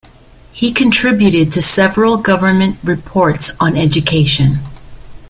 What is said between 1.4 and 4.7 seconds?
to several government reports on education.